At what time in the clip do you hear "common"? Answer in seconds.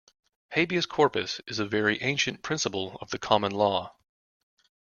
3.19-3.51